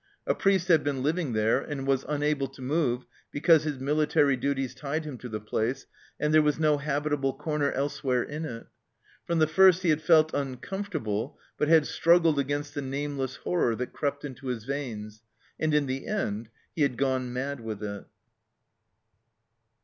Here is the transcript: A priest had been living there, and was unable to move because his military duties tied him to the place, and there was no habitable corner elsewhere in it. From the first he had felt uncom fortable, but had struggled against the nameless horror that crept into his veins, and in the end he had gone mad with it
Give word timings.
A 0.25 0.33
priest 0.33 0.67
had 0.67 0.83
been 0.83 1.03
living 1.03 1.33
there, 1.33 1.61
and 1.61 1.85
was 1.85 2.05
unable 2.09 2.47
to 2.47 2.61
move 2.63 3.05
because 3.29 3.65
his 3.65 3.77
military 3.79 4.35
duties 4.35 4.73
tied 4.73 5.05
him 5.05 5.19
to 5.19 5.29
the 5.29 5.39
place, 5.39 5.85
and 6.19 6.33
there 6.33 6.41
was 6.41 6.57
no 6.57 6.79
habitable 6.79 7.33
corner 7.35 7.71
elsewhere 7.73 8.23
in 8.23 8.43
it. 8.45 8.65
From 9.27 9.37
the 9.37 9.45
first 9.45 9.83
he 9.83 9.89
had 9.91 10.01
felt 10.01 10.31
uncom 10.33 10.59
fortable, 10.89 11.35
but 11.55 11.67
had 11.67 11.85
struggled 11.85 12.39
against 12.39 12.73
the 12.73 12.81
nameless 12.81 13.35
horror 13.35 13.75
that 13.75 13.93
crept 13.93 14.25
into 14.25 14.47
his 14.47 14.65
veins, 14.65 15.21
and 15.59 15.71
in 15.71 15.85
the 15.85 16.07
end 16.07 16.49
he 16.75 16.81
had 16.81 16.97
gone 16.97 17.31
mad 17.31 17.59
with 17.59 17.83
it 17.83 18.07